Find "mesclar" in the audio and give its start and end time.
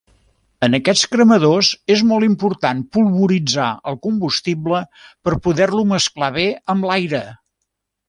5.95-6.35